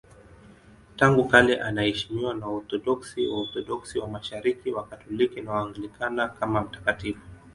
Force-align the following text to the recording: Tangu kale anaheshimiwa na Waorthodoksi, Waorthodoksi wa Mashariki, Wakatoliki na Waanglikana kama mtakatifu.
Tangu 0.95 1.27
kale 1.29 1.61
anaheshimiwa 1.61 2.33
na 2.33 2.47
Waorthodoksi, 2.47 3.27
Waorthodoksi 3.27 3.99
wa 3.99 4.07
Mashariki, 4.07 4.71
Wakatoliki 4.71 5.41
na 5.41 5.51
Waanglikana 5.51 6.27
kama 6.27 6.61
mtakatifu. 6.61 7.21